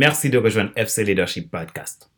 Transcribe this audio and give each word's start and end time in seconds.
Merci 0.00 0.30
de 0.30 0.38
rejoindre 0.38 0.70
FC 0.76 1.02
Leadership 1.02 1.50
Podcast. 1.50 2.08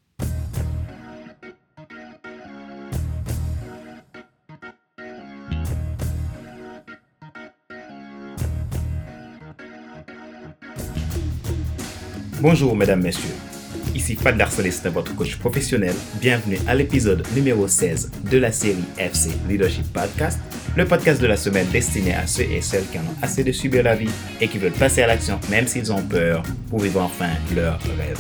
Bonjour 12.43 12.77
mesdames, 12.77 13.01
messieurs. 13.01 13.50
Ici 13.95 14.15
Fad 14.15 14.39
Larcelestin, 14.39 14.91
votre 14.91 15.15
coach 15.17 15.37
professionnel. 15.37 15.95
Bienvenue 16.21 16.59
à 16.69 16.75
l'épisode 16.75 17.27
numéro 17.35 17.67
16 17.67 18.11
de 18.31 18.39
la 18.39 18.53
série 18.53 18.85
FC 18.99 19.31
Leadership 19.49 19.93
Podcast, 19.93 20.39
le 20.77 20.85
podcast 20.85 21.21
de 21.21 21.27
la 21.27 21.37
semaine 21.37 21.67
destiné 21.73 22.15
à 22.15 22.27
ceux 22.27 22.45
et 22.45 22.61
celles 22.61 22.87
qui 22.87 22.99
en 22.99 23.03
ont 23.03 23.17
assez 23.21 23.43
de 23.43 23.51
subir 23.51 23.83
la 23.83 23.97
vie 23.97 24.11
et 24.41 24.47
qui 24.47 24.59
veulent 24.59 24.73
passer 24.73 25.03
à 25.03 25.09
l'action 25.09 25.41
même 25.51 25.67
s'ils 25.67 25.93
ont 25.93 26.03
peur 26.03 26.43
pour 26.69 26.81
vivre 26.81 27.01
enfin 27.01 27.31
leur 27.55 27.81
rêve. 27.99 28.19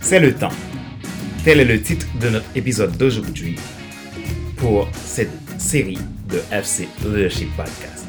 C'est 0.00 0.20
le 0.20 0.34
temps. 0.34 0.52
Tel 1.44 1.60
est 1.60 1.64
le 1.64 1.80
titre 1.80 2.06
de 2.20 2.30
notre 2.30 2.46
épisode 2.56 2.96
d'aujourd'hui 2.96 3.56
pour 4.56 4.88
cette 5.04 5.30
série 5.58 5.98
de 6.28 6.40
FC 6.52 6.88
Leadership 7.04 7.48
Podcast. 7.56 7.99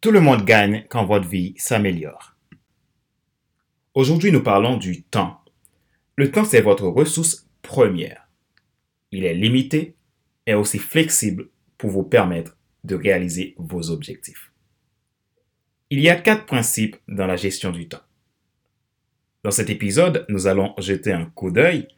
Tout 0.00 0.12
le 0.12 0.20
monde 0.22 0.46
gagne 0.46 0.86
quand 0.88 1.04
votre 1.04 1.28
vie 1.28 1.52
s'améliore. 1.58 2.34
Aujourd'hui, 3.92 4.32
nous 4.32 4.42
parlons 4.42 4.78
du 4.78 5.02
temps. 5.02 5.44
Le 6.16 6.30
temps, 6.30 6.44
c'est 6.44 6.62
votre 6.62 6.86
ressource 6.86 7.46
première. 7.60 8.26
Il 9.10 9.26
est 9.26 9.34
limité 9.34 9.96
et 10.46 10.54
aussi 10.54 10.78
flexible 10.78 11.50
pour 11.76 11.90
vous 11.90 12.02
permettre 12.02 12.56
de 12.82 12.94
réaliser 12.94 13.54
vos 13.58 13.90
objectifs. 13.90 14.52
Il 15.90 16.00
y 16.00 16.08
a 16.08 16.16
quatre 16.16 16.46
principes 16.46 16.96
dans 17.06 17.26
la 17.26 17.36
gestion 17.36 17.70
du 17.70 17.86
temps. 17.86 18.00
Dans 19.44 19.50
cet 19.50 19.68
épisode, 19.68 20.24
nous 20.30 20.46
allons 20.46 20.72
jeter 20.78 21.12
un 21.12 21.26
coup 21.26 21.50
d'œil 21.50 21.88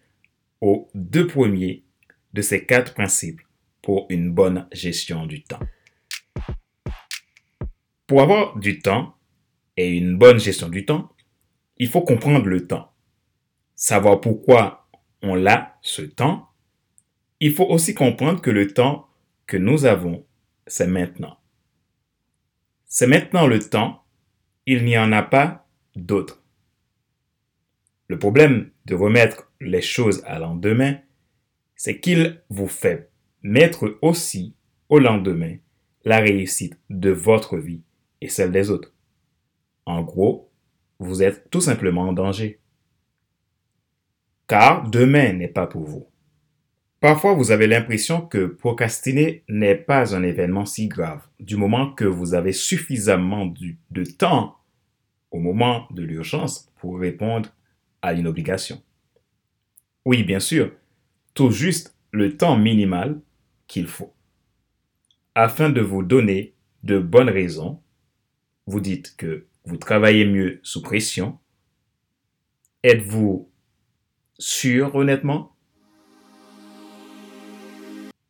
aux 0.61 0.89
deux 0.95 1.29
premiers 1.29 1.85
de 2.33 2.43
ces 2.43 2.67
quatre 2.67 2.95
principes 2.95 3.43
pour 3.81 4.07
une 4.09 4.33
bonne 4.33 4.67
gestion 4.73 5.25
du 5.27 5.45
temps. 5.45 5.61
Pour 8.07 8.23
avoir 8.23 8.59
du 8.59 8.81
temps 8.81 9.17
et 9.77 9.91
une 9.91 10.19
bonne 10.19 10.39
gestion 10.39 10.69
du 10.69 10.85
temps, 10.85 11.15
il 11.79 11.89
faut 11.89 12.03
comprendre 12.03 12.47
le 12.47 12.67
temps, 12.67 12.93
savoir 13.75 14.21
pourquoi 14.21 14.89
on 15.23 15.47
a 15.47 15.79
ce 15.83 16.03
temps. 16.03 16.49
Il 17.41 17.55
faut 17.55 17.67
aussi 17.67 17.95
comprendre 17.95 18.41
que 18.41 18.51
le 18.51 18.73
temps 18.73 19.09
que 19.47 19.57
nous 19.57 19.85
avons, 19.85 20.27
c'est 20.67 20.87
maintenant. 20.87 21.39
C'est 22.87 23.07
maintenant 23.07 23.47
le 23.47 23.59
temps, 23.59 24.05
il 24.67 24.85
n'y 24.85 24.99
en 24.99 25.13
a 25.13 25.23
pas 25.23 25.67
d'autre. 25.97 26.45
Le 28.09 28.19
problème 28.19 28.71
de 28.85 28.95
remettre 28.95 29.51
les 29.61 29.81
choses 29.81 30.23
à 30.27 30.39
lendemain, 30.39 30.99
c'est 31.77 31.99
qu'il 32.01 32.43
vous 32.51 32.69
fait 32.69 33.11
mettre 33.43 33.99
aussi 34.03 34.55
au 34.89 34.99
lendemain 34.99 35.57
la 36.05 36.19
réussite 36.19 36.79
de 36.91 37.11
votre 37.11 37.57
vie 37.57 37.83
et 38.23 38.29
celle 38.29 38.53
des 38.53 38.71
autres. 38.71 38.95
En 39.85 40.03
gros, 40.03 40.49
vous 41.01 41.23
êtes 41.23 41.51
tout 41.51 41.61
simplement 41.61 42.03
en 42.03 42.13
danger. 42.13 42.61
Car 44.47 44.89
demain 44.89 45.33
n'est 45.33 45.49
pas 45.49 45.67
pour 45.67 45.83
vous. 45.83 46.07
Parfois, 47.01 47.35
vous 47.35 47.51
avez 47.51 47.67
l'impression 47.67 48.21
que 48.21 48.47
procrastiner 48.47 49.43
n'est 49.49 49.75
pas 49.75 50.15
un 50.15 50.23
événement 50.23 50.65
si 50.65 50.87
grave, 50.87 51.27
du 51.41 51.57
moment 51.57 51.93
que 51.93 52.05
vous 52.05 52.35
avez 52.35 52.53
suffisamment 52.53 53.53
de 53.91 54.05
temps 54.05 54.57
au 55.33 55.41
moment 55.41 55.89
de 55.91 56.03
l'urgence 56.03 56.71
pour 56.77 57.01
répondre 57.01 57.49
à 58.03 58.13
une 58.13 58.29
obligation. 58.29 58.81
Oui, 60.05 60.23
bien 60.23 60.39
sûr, 60.39 60.71
tout 61.35 61.51
juste 61.51 61.97
le 62.13 62.37
temps 62.37 62.57
minimal 62.57 63.21
qu'il 63.67 63.89
faut, 63.89 64.15
afin 65.35 65.71
de 65.71 65.81
vous 65.81 66.05
donner 66.05 66.55
de 66.85 67.01
bonnes 67.01 67.31
raisons 67.31 67.81
vous 68.67 68.81
dites 68.81 69.17
que 69.17 69.47
vous 69.65 69.77
travaillez 69.77 70.25
mieux 70.25 70.61
sous 70.63 70.83
pression. 70.83 71.39
Êtes-vous 72.83 73.51
sûr 74.39 74.95
honnêtement? 74.95 75.55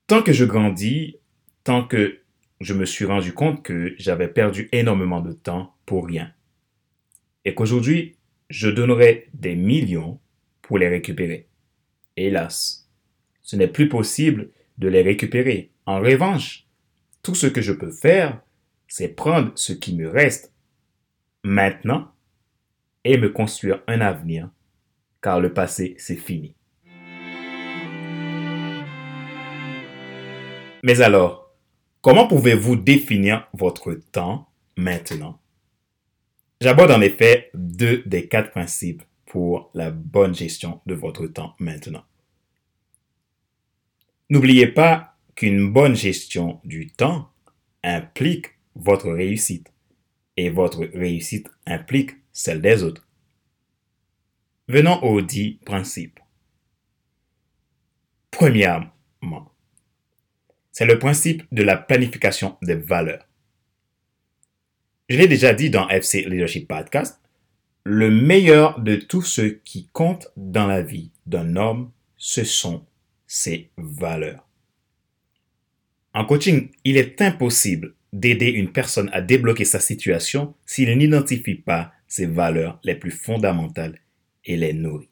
Tant 0.06 0.22
que 0.22 0.32
je 0.32 0.44
grandis, 0.44 1.16
tant 1.64 1.84
que 1.84 2.20
je 2.60 2.74
me 2.74 2.84
suis 2.84 3.04
rendu 3.04 3.32
compte 3.32 3.62
que 3.62 3.94
j'avais 3.98 4.28
perdu 4.28 4.68
énormément 4.72 5.20
de 5.20 5.32
temps 5.32 5.74
pour 5.86 6.06
rien. 6.06 6.32
Et 7.44 7.54
qu'aujourd'hui, 7.54 8.16
je 8.50 8.68
donnerais 8.68 9.28
des 9.34 9.56
millions 9.56 10.20
pour 10.60 10.78
les 10.78 10.88
récupérer. 10.88 11.48
Hélas, 12.16 12.88
ce 13.42 13.56
n'est 13.56 13.68
plus 13.68 13.88
possible 13.88 14.50
de 14.78 14.88
les 14.88 15.02
récupérer. 15.02 15.70
En 15.86 16.00
revanche, 16.00 16.66
tout 17.22 17.34
ce 17.34 17.46
que 17.46 17.62
je 17.62 17.72
peux 17.72 17.90
faire, 17.90 18.42
c'est 18.94 19.08
prendre 19.08 19.52
ce 19.54 19.72
qui 19.72 19.96
me 19.96 20.06
reste 20.06 20.52
maintenant 21.42 22.12
et 23.04 23.16
me 23.16 23.30
construire 23.30 23.82
un 23.86 24.02
avenir, 24.02 24.50
car 25.22 25.40
le 25.40 25.54
passé, 25.54 25.94
c'est 25.96 26.14
fini. 26.14 26.54
Mais 30.82 31.00
alors, 31.00 31.54
comment 32.02 32.28
pouvez-vous 32.28 32.76
définir 32.76 33.48
votre 33.54 33.94
temps 33.94 34.50
maintenant? 34.76 35.40
J'aborde 36.60 36.90
en 36.90 37.00
effet 37.00 37.50
deux 37.54 38.02
des 38.04 38.28
quatre 38.28 38.50
principes 38.50 39.02
pour 39.24 39.70
la 39.72 39.90
bonne 39.90 40.34
gestion 40.34 40.82
de 40.84 40.92
votre 40.92 41.26
temps 41.28 41.54
maintenant. 41.58 42.04
N'oubliez 44.28 44.66
pas 44.66 45.16
qu'une 45.34 45.72
bonne 45.72 45.96
gestion 45.96 46.60
du 46.62 46.88
temps 46.88 47.30
implique 47.82 48.48
votre 48.74 49.10
réussite 49.10 49.72
et 50.36 50.50
votre 50.50 50.84
réussite 50.94 51.48
implique 51.66 52.12
celle 52.32 52.60
des 52.60 52.82
autres. 52.82 53.06
Venons 54.68 55.02
aux 55.02 55.20
dix 55.20 55.58
principes. 55.64 56.20
Premièrement, 58.30 59.52
c'est 60.70 60.86
le 60.86 60.98
principe 60.98 61.42
de 61.52 61.62
la 61.62 61.76
planification 61.76 62.56
des 62.62 62.74
valeurs. 62.74 63.26
Je 65.08 65.18
l'ai 65.18 65.28
déjà 65.28 65.52
dit 65.52 65.68
dans 65.68 65.88
FC 65.88 66.22
Leadership 66.22 66.66
Podcast, 66.66 67.20
le 67.84 68.10
meilleur 68.10 68.80
de 68.80 68.96
tout 68.96 69.22
ce 69.22 69.42
qui 69.42 69.88
compte 69.92 70.28
dans 70.36 70.66
la 70.66 70.80
vie 70.80 71.10
d'un 71.26 71.56
homme, 71.56 71.90
ce 72.16 72.44
sont 72.44 72.86
ses 73.26 73.70
valeurs. 73.76 74.46
En 76.14 76.24
coaching, 76.24 76.70
il 76.84 76.96
est 76.96 77.20
impossible 77.20 77.94
d'aider 78.12 78.48
une 78.48 78.72
personne 78.72 79.10
à 79.12 79.20
débloquer 79.20 79.64
sa 79.64 79.80
situation 79.80 80.54
s'il 80.66 80.96
n'identifie 80.96 81.54
pas 81.54 81.92
ses 82.06 82.26
valeurs 82.26 82.78
les 82.84 82.94
plus 82.94 83.10
fondamentales 83.10 83.98
et 84.44 84.56
les 84.56 84.72
nourrit. 84.72 85.08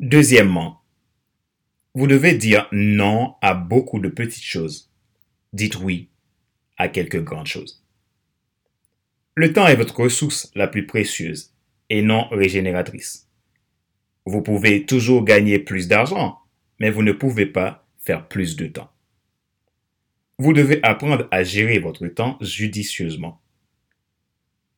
Deuxièmement, 0.00 0.82
vous 1.94 2.06
devez 2.06 2.34
dire 2.34 2.68
non 2.72 3.34
à 3.40 3.54
beaucoup 3.54 3.98
de 3.98 4.08
petites 4.08 4.44
choses. 4.44 4.92
Dites 5.52 5.78
oui 5.80 6.08
à 6.76 6.88
quelques 6.88 7.22
grandes 7.22 7.46
choses. 7.46 7.84
Le 9.34 9.52
temps 9.52 9.66
est 9.66 9.76
votre 9.76 9.98
ressource 9.98 10.52
la 10.54 10.68
plus 10.68 10.86
précieuse 10.86 11.52
et 11.90 12.02
non 12.02 12.28
régénératrice. 12.28 13.28
Vous 14.26 14.42
pouvez 14.42 14.86
toujours 14.86 15.24
gagner 15.24 15.58
plus 15.58 15.88
d'argent, 15.88 16.38
mais 16.78 16.90
vous 16.90 17.02
ne 17.02 17.12
pouvez 17.12 17.46
pas 17.46 17.83
faire 18.04 18.28
plus 18.28 18.56
de 18.56 18.66
temps. 18.66 18.90
Vous 20.38 20.52
devez 20.52 20.80
apprendre 20.82 21.28
à 21.30 21.42
gérer 21.44 21.78
votre 21.78 22.06
temps 22.08 22.38
judicieusement. 22.40 23.40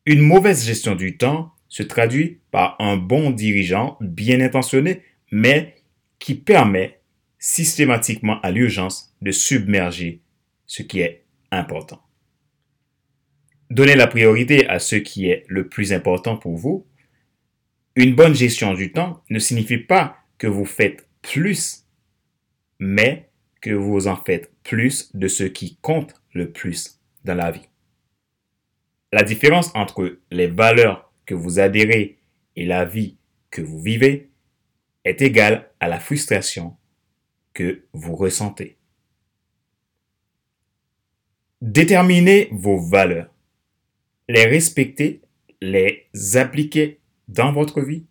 Une 0.05 0.21
mauvaise 0.21 0.65
gestion 0.65 0.95
du 0.95 1.17
temps 1.17 1.53
se 1.69 1.83
traduit 1.83 2.41
par 2.51 2.77
un 2.79 2.97
bon 2.97 3.31
dirigeant 3.31 3.97
bien 4.01 4.41
intentionné, 4.41 5.03
mais 5.33 5.75
qui 6.19 6.35
permet 6.35 7.01
systématiquement 7.39 8.41
à 8.43 8.51
l'urgence 8.51 9.15
de 9.23 9.31
submerger 9.31 10.21
ce 10.67 10.83
qui 10.83 11.01
est 11.01 11.25
important. 11.51 12.03
Donnez 13.71 13.97
la 13.97 14.07
priorité 14.07 14.69
à 14.69 14.79
ce 14.79 14.97
qui 14.97 15.29
est 15.29 15.45
le 15.49 15.69
plus 15.69 15.93
important 15.93 16.37
pour 16.37 16.57
vous. 16.57 16.87
Une 17.97 18.15
bonne 18.15 18.35
gestion 18.35 18.75
du 18.75 18.93
temps 18.93 19.25
ne 19.31 19.39
signifie 19.39 19.79
pas 19.79 20.19
que 20.39 20.47
vous 20.47 20.65
faites 20.65 21.09
plus 21.23 21.86
mais 22.79 23.31
que 23.61 23.71
vous 23.71 24.07
en 24.07 24.17
faites 24.17 24.53
plus 24.63 25.15
de 25.15 25.29
ce 25.29 25.45
qui 25.45 25.77
compte 25.77 26.15
le 26.33 26.51
plus 26.51 27.01
dans 27.25 27.35
la 27.35 27.51
vie. 27.51 27.69
La 29.13 29.23
différence 29.23 29.71
entre 29.75 30.19
les 30.31 30.47
valeurs 30.47 31.13
que 31.25 31.35
vous 31.35 31.59
adhérez 31.59 32.19
et 32.55 32.67
la 32.67 32.85
vie 32.85 33.17
que 33.51 33.63
vous 33.63 33.81
vivez 33.81 34.31
est 35.05 35.23
égale 35.23 35.71
à 35.81 35.89
la 35.89 36.01
frustration 36.01 36.77
que 37.55 37.85
vous 37.93 38.15
ressentez. 38.15 38.77
Déterminez 41.63 42.49
vos 42.53 42.79
valeurs, 42.79 43.33
les 44.29 44.45
respecter, 44.45 45.23
les 45.61 46.07
appliquer 46.35 47.01
dans 47.29 47.53
votre 47.53 47.81
vie 47.81 48.07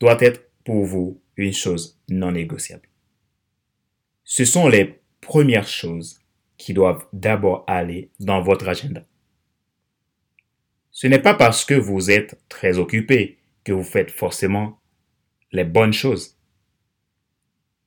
doit 0.00 0.20
être 0.20 0.50
pour 0.64 0.84
vous 0.84 1.20
une 1.36 1.52
chose 1.52 2.00
non 2.08 2.32
négociable. 2.32 2.91
Ce 4.34 4.46
sont 4.46 4.66
les 4.66 4.98
premières 5.20 5.68
choses 5.68 6.18
qui 6.56 6.72
doivent 6.72 7.06
d'abord 7.12 7.64
aller 7.66 8.10
dans 8.18 8.40
votre 8.40 8.66
agenda. 8.66 9.04
Ce 10.90 11.06
n'est 11.06 11.18
pas 11.18 11.34
parce 11.34 11.66
que 11.66 11.74
vous 11.74 12.10
êtes 12.10 12.40
très 12.48 12.78
occupé 12.78 13.36
que 13.62 13.72
vous 13.72 13.84
faites 13.84 14.10
forcément 14.10 14.80
les 15.52 15.64
bonnes 15.64 15.92
choses. 15.92 16.38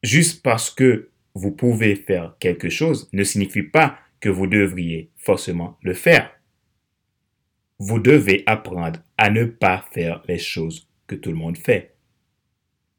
Juste 0.03 0.43
parce 0.43 0.69
que 0.69 1.09
vous 1.33 1.49
pouvez 1.49 1.95
faire 1.95 2.35
quelque 2.39 2.69
chose 2.69 3.09
ne 3.11 3.23
signifie 3.23 3.63
pas 3.63 3.97
que 4.19 4.29
vous 4.29 4.45
devriez 4.45 5.09
forcément 5.15 5.79
le 5.81 5.95
faire. 5.95 6.29
Vous 7.79 7.97
devez 7.97 8.43
apprendre 8.45 8.99
à 9.17 9.31
ne 9.31 9.45
pas 9.45 9.83
faire 9.93 10.21
les 10.27 10.37
choses 10.37 10.87
que 11.07 11.15
tout 11.15 11.31
le 11.31 11.37
monde 11.37 11.57
fait, 11.57 11.95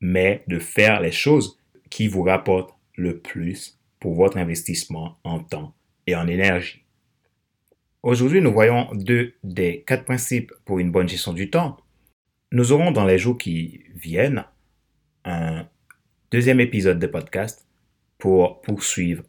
mais 0.00 0.42
de 0.48 0.58
faire 0.58 1.00
les 1.00 1.12
choses 1.12 1.60
qui 1.90 2.08
vous 2.08 2.24
rapportent 2.24 2.75
le 2.96 3.18
plus 3.18 3.78
pour 4.00 4.14
votre 4.14 4.36
investissement 4.36 5.18
en 5.24 5.38
temps 5.38 5.74
et 6.06 6.16
en 6.16 6.26
énergie. 6.26 6.84
Aujourd'hui, 8.02 8.40
nous 8.40 8.52
voyons 8.52 8.88
deux 8.94 9.34
des 9.42 9.82
quatre 9.86 10.04
principes 10.04 10.52
pour 10.64 10.78
une 10.78 10.92
bonne 10.92 11.08
gestion 11.08 11.32
du 11.32 11.50
temps. 11.50 11.76
Nous 12.52 12.72
aurons 12.72 12.92
dans 12.92 13.04
les 13.04 13.18
jours 13.18 13.38
qui 13.38 13.84
viennent 13.94 14.44
un 15.24 15.68
deuxième 16.30 16.60
épisode 16.60 16.98
de 16.98 17.06
podcast 17.06 17.66
pour 18.18 18.62
poursuivre 18.62 19.24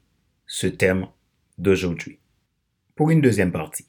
ce 0.46 0.68
thème 0.68 1.08
d'aujourd'hui. 1.58 2.20
Pour 2.96 3.10
une 3.10 3.22
deuxième 3.22 3.52
partie. 3.52 3.88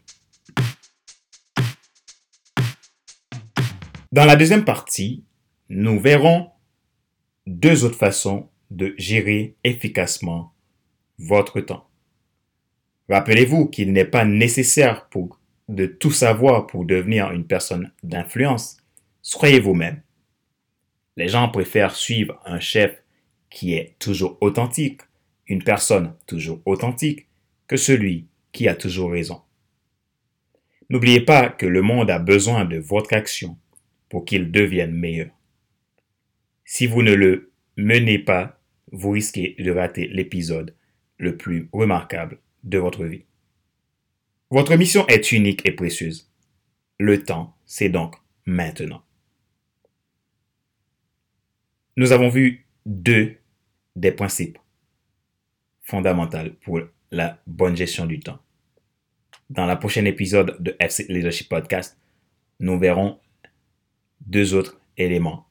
Dans 4.10 4.24
la 4.24 4.36
deuxième 4.36 4.64
partie, 4.64 5.24
nous 5.69 6.00
verrons 6.00 6.50
deux 7.46 7.84
autres 7.84 7.98
façons 7.98 8.48
de 8.70 8.94
gérer 8.99 9.56
efficacement 9.65 10.53
votre 11.19 11.61
temps. 11.61 11.88
Rappelez-vous 13.09 13.67
qu'il 13.67 13.93
n'est 13.93 14.05
pas 14.05 14.25
nécessaire 14.25 15.09
de 15.69 15.87
tout 15.87 16.11
savoir 16.11 16.67
pour 16.67 16.85
devenir 16.85 17.32
une 17.32 17.47
personne 17.47 17.93
d'influence. 18.03 18.79
Soyez 19.23 19.61
vous-même. 19.61 20.03
Les 21.17 21.29
gens 21.29 21.49
préfèrent 21.49 21.97
suivre 21.97 22.41
un 22.44 22.61
chef 22.61 23.03
qui 23.50 23.75
est 23.75 23.97
toujours 23.99 24.37
authentique, 24.41 25.00
une 25.47 25.65
personne 25.65 26.15
toujours 26.26 26.61
authentique, 26.67 27.26
que 27.67 27.76
celui 27.76 28.26
qui 28.53 28.69
a 28.69 28.75
toujours 28.75 29.11
raison. 29.11 29.43
N'oubliez 30.91 31.20
pas 31.20 31.49
que 31.49 31.67
le 31.67 31.82
monde 31.82 32.11
a 32.11 32.19
besoin 32.19 32.65
de 32.65 32.79
votre 32.79 33.15
action 33.15 33.59
pour 34.09 34.25
qu'il 34.25 34.50
devienne 34.50 34.93
meilleur. 34.93 35.31
Si 36.65 36.87
vous 36.87 37.03
ne 37.03 37.15
le 37.15 37.53
menez 37.76 38.19
pas, 38.19 38.57
vous 38.93 39.11
risquez 39.11 39.56
de 39.58 39.70
rater 39.70 40.08
l'épisode 40.08 40.75
le 41.19 41.37
plus 41.37 41.69
remarquable 41.73 42.38
de 42.64 42.79
votre 42.79 43.05
vie. 43.05 43.25
Votre 44.50 44.76
mission 44.76 45.06
est 45.08 45.32
unique 45.32 45.67
et 45.67 45.73
précieuse. 45.73 46.31
Le 46.99 47.23
temps, 47.23 47.56
c'est 47.67 47.90
donc 47.90 48.17
maintenant. 48.46 49.02
Nous 51.96 52.12
avons 52.12 52.29
vu 52.29 52.67
deux 52.87 53.37
des 53.96 54.12
principes 54.12 54.58
fondamentaux 55.82 56.50
pour 56.62 56.81
la 57.11 57.43
bonne 57.46 57.76
gestion 57.76 58.06
du 58.06 58.20
temps. 58.20 58.38
Dans 59.50 59.67
la 59.67 59.76
prochaine 59.76 60.06
épisode 60.06 60.56
de 60.61 60.76
FC 60.79 61.06
Leadership 61.08 61.49
Podcast, 61.49 61.99
nous 62.61 62.79
verrons 62.79 63.19
deux 64.20 64.55
autres 64.55 64.81
éléments 64.96 65.49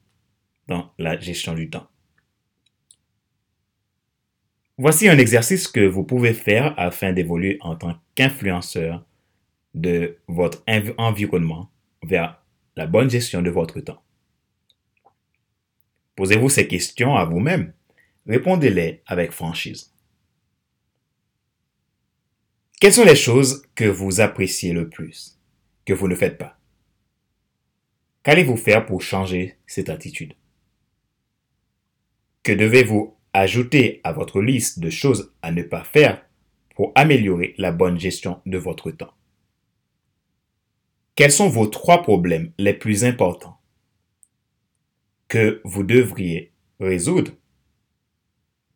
dans 0.68 0.94
la 0.98 1.20
gestion 1.20 1.54
du 1.54 1.70
temps. 1.70 1.88
Voici 4.80 5.10
un 5.10 5.18
exercice 5.18 5.68
que 5.68 5.88
vous 5.88 6.04
pouvez 6.04 6.36
faire 6.36 6.76
afin 6.78 7.12
d'évoluer 7.12 7.58
en 7.62 7.76
tant 7.76 8.00
qu'influenceur 8.14 9.04
de 9.74 10.20
votre 10.28 10.64
environnement 10.98 11.72
vers 12.04 12.44
la 12.76 12.86
bonne 12.86 13.10
gestion 13.10 13.42
de 13.42 13.50
votre 13.50 13.80
temps. 13.80 14.04
Posez-vous 16.16 16.50
ces 16.50 16.68
questions 16.68 17.16
à 17.16 17.26
vous-même. 17.26 17.74
Répondez-les 18.28 19.02
avec 19.08 19.32
franchise. 19.32 19.94
Quelles 22.80 22.94
sont 22.94 23.04
les 23.04 23.16
choses 23.16 23.64
que 23.74 23.86
vous 23.86 24.22
appréciez 24.22 24.74
le 24.74 24.90
plus, 24.90 25.40
que 25.86 25.94
vous 25.94 26.08
ne 26.08 26.16
faites 26.16 26.38
pas? 26.38 26.60
Qu'allez-vous 28.22 28.58
faire 28.58 28.86
pour 28.86 29.02
changer 29.02 29.58
cette 29.66 29.90
attitude? 29.90 30.36
Que 32.44 32.52
devez-vous 32.52 33.17
ajouter 33.40 34.02
à 34.04 34.12
votre 34.12 34.42
liste 34.42 34.80
de 34.80 34.90
choses 34.90 35.34
à 35.42 35.52
ne 35.52 35.64
pas 35.64 35.84
faire 35.84 36.26
pour 36.76 36.92
améliorer 36.96 37.56
la 37.58 37.72
bonne 37.72 38.00
gestion 38.00 38.42
de 38.46 38.58
votre 38.58 38.92
temps. 38.92 39.14
Quels 41.16 41.32
sont 41.32 41.50
vos 41.50 41.68
trois 41.68 42.04
problèmes 42.04 42.52
les 42.58 42.74
plus 42.74 43.04
importants 43.04 43.60
que 45.28 45.62
vous 45.64 45.84
devriez 45.84 46.54
résoudre 46.80 47.32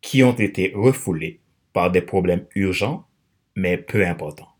qui 0.02 0.24
ont 0.24 0.36
été 0.36 0.74
refoulés 0.76 1.40
par 1.74 1.92
des 1.92 2.02
problèmes 2.02 2.48
urgents 2.56 3.08
mais 3.56 3.78
peu 3.78 4.06
importants? 4.06 4.56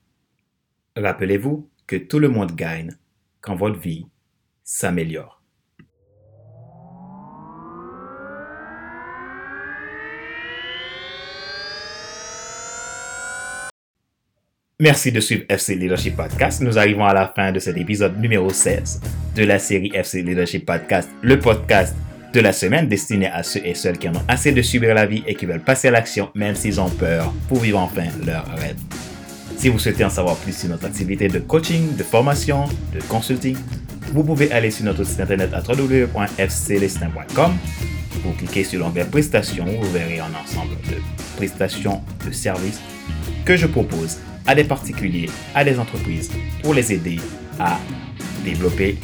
Rappelez-vous 0.96 1.70
que 1.88 1.96
tout 1.96 2.20
le 2.20 2.30
monde 2.30 2.56
gagne 2.56 2.96
quand 3.42 3.56
votre 3.56 3.80
vie 3.80 4.06
s'améliore. 4.64 5.41
Merci 14.82 15.12
de 15.12 15.20
suivre 15.20 15.44
FC 15.48 15.76
Leadership 15.76 16.16
Podcast. 16.16 16.60
Nous 16.60 16.80
arrivons 16.80 17.06
à 17.06 17.14
la 17.14 17.28
fin 17.28 17.52
de 17.52 17.60
cet 17.60 17.78
épisode 17.78 18.20
numéro 18.20 18.50
16 18.50 19.00
de 19.36 19.44
la 19.44 19.60
série 19.60 19.92
FC 19.94 20.24
Leadership 20.24 20.66
Podcast, 20.66 21.08
le 21.22 21.38
podcast 21.38 21.96
de 22.34 22.40
la 22.40 22.52
semaine 22.52 22.88
destiné 22.88 23.28
à 23.28 23.44
ceux 23.44 23.64
et 23.64 23.76
celles 23.76 24.00
qui 24.00 24.10
en 24.10 24.16
ont 24.16 24.24
assez 24.28 24.52
de 24.52 24.62
subir 24.64 24.96
la 24.96 25.06
vie 25.06 25.22
et 25.28 25.36
qui 25.36 25.46
veulent 25.46 25.64
passer 25.64 25.90
à 25.90 25.92
l'action 25.92 26.32
même 26.34 26.56
s'ils 26.56 26.82
ont 26.82 26.90
peur 26.90 27.32
pour 27.48 27.60
vivre 27.60 27.78
enfin 27.78 28.06
leur 28.26 28.44
rêve. 28.58 28.78
Si 29.56 29.70
vous 29.70 29.78
souhaitez 29.78 30.04
en 30.04 30.10
savoir 30.10 30.36
plus 30.38 30.58
sur 30.58 30.70
notre 30.70 30.88
activité 30.88 31.28
de 31.28 31.38
coaching, 31.38 31.96
de 31.96 32.02
formation, 32.02 32.66
de 32.92 33.02
consulting, 33.08 33.58
vous 34.14 34.24
pouvez 34.24 34.52
aller 34.52 34.72
sur 34.72 34.86
notre 34.86 35.04
site 35.04 35.20
internet 35.20 35.52
à 35.54 35.60
www.fclestin.com. 35.60 37.54
Vous 38.24 38.34
cliquez 38.34 38.64
sur 38.64 38.80
l'onglet 38.80 39.06
prestations, 39.06 39.68
vous 39.80 39.92
verrez 39.92 40.18
un 40.22 40.34
ensemble 40.44 40.74
de 40.90 40.96
prestations 41.38 42.02
de 42.26 42.32
services 42.32 42.82
que 43.46 43.56
je 43.56 43.68
propose 43.68 44.18
à 44.46 44.56
des 44.56 44.64
particuliers, 44.64 45.30
à 45.54 45.64
des 45.64 45.78
entreprises 45.80 46.32
pour 46.62 46.74
les 46.74 46.94
aider 46.94 47.20
à 47.60 47.80
développer 48.44 48.98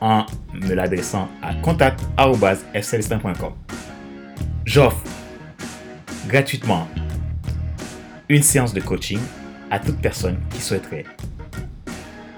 en 0.00 0.26
me 0.54 0.74
l'adressant 0.74 1.28
à 1.42 1.54
contact.fcelestin.com. 1.54 3.52
J'offre 4.64 5.02
gratuitement 6.28 6.88
une 8.28 8.42
séance 8.42 8.72
de 8.72 8.80
coaching 8.80 9.18
à 9.70 9.78
toute 9.78 9.98
personne 10.00 10.38
qui 10.50 10.60
souhaiterait 10.60 11.04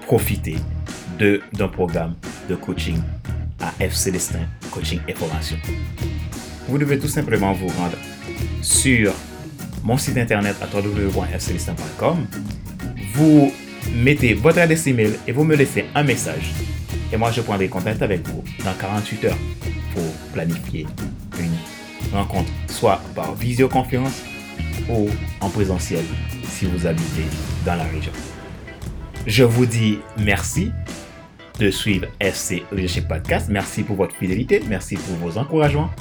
profiter 0.01 0.57
d'un 1.19 1.67
programme 1.67 2.15
de 2.49 2.55
coaching 2.55 2.99
à 3.61 3.71
F 3.87 3.93
Célestin 3.93 4.47
Coaching 4.71 4.99
et 5.07 5.13
Formation. 5.13 5.57
Vous 6.67 6.77
devez 6.77 6.99
tout 6.99 7.07
simplement 7.07 7.53
vous 7.53 7.67
rendre 7.67 7.97
sur 8.61 9.13
mon 9.83 9.97
site 9.97 10.17
internet 10.17 10.55
à 10.61 10.65
www.fcelestin.com. 10.75 12.25
Vous 13.13 13.53
mettez 13.95 14.33
votre 14.33 14.59
adresse 14.59 14.87
email 14.87 15.13
et 15.27 15.31
vous 15.31 15.43
me 15.43 15.55
laissez 15.55 15.85
un 15.93 16.03
message 16.03 16.51
et 17.13 17.17
moi, 17.17 17.29
je 17.31 17.41
prendrai 17.41 17.69
contact 17.69 18.01
avec 18.01 18.27
vous 18.27 18.43
dans 18.65 18.73
48 18.73 19.25
heures 19.25 19.37
pour 19.93 20.03
planifier 20.33 20.87
une 21.39 22.11
rencontre, 22.11 22.51
soit 22.67 22.99
par 23.13 23.35
visioconférence 23.35 24.23
ou 24.89 25.07
en 25.39 25.49
présentiel 25.49 26.03
si 26.43 26.65
vous 26.65 26.87
habitez 26.87 27.25
dans 27.67 27.75
la 27.75 27.83
région. 27.83 28.11
Je 29.27 29.43
vous 29.43 29.67
dis 29.67 29.99
merci 30.17 30.71
de 31.59 31.69
suivre 31.69 32.07
FC 32.19 32.63
Leadership 32.71 33.07
Podcast. 33.07 33.47
Merci 33.47 33.83
pour 33.83 33.95
votre 33.95 34.15
fidélité. 34.15 34.63
Merci 34.67 34.95
pour 34.95 35.15
vos 35.17 35.37
encouragements. 35.37 35.91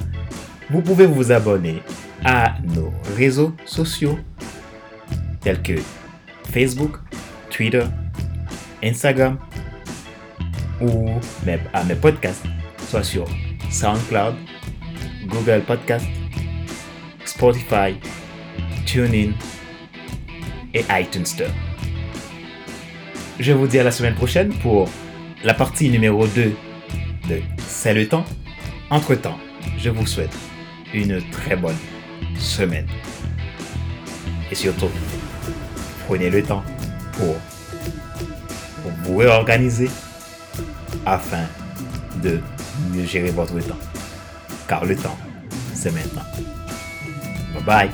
Vous 0.71 0.81
pouvez 0.81 1.05
vous 1.05 1.31
abonner 1.31 1.83
à 2.25 2.55
nos 2.75 2.91
réseaux 3.19 3.55
sociaux 3.67 4.19
tels 5.43 5.61
que 5.61 5.75
Facebook, 6.51 6.97
Twitter, 7.51 7.85
Instagram 8.83 9.37
ou 10.83 11.09
à 11.73 11.85
mes 11.85 11.95
podcasts, 11.95 12.45
soit 12.89 13.03
sur 13.03 13.25
SoundCloud, 13.71 14.35
Google 15.27 15.63
Podcast, 15.67 16.07
Spotify, 17.25 17.97
TuneIn 18.85 19.33
et 20.75 20.85
iTunes 20.91 21.27
Store. 21.27 21.51
Je 23.39 23.53
vous 23.53 23.67
dis 23.67 23.79
à 23.79 23.85
la 23.85 23.91
semaine 23.91 24.15
prochaine 24.15 24.53
pour 24.59 24.89
la 25.45 25.55
partie 25.55 25.89
numéro 25.89 26.27
2 26.27 26.55
de 27.29 27.41
C'est 27.67 27.95
le 27.95 28.07
temps. 28.07 28.25
Entre-temps, 28.91 29.39
je 29.79 29.91
vous 29.91 30.07
souhaite 30.07 30.37
une 30.93 31.23
très 31.31 31.57
bonne 31.57 31.77
semaine. 32.37 32.87
Et 34.51 34.55
surtout, 34.55 34.91
prenez 36.07 36.29
le 36.29 36.43
temps 36.43 36.63
pour 37.13 37.37
vous 39.05 39.17
réorganiser 39.17 39.89
afin 41.07 41.45
de 42.23 42.41
mieux 42.93 43.05
gérer 43.05 43.31
votre 43.31 43.59
temps. 43.61 43.79
Car 44.69 44.85
le 44.85 44.97
temps, 44.97 45.17
c'est 45.75 45.91
maintenant. 45.91 46.23
Bye 47.55 47.63
bye. 47.65 47.91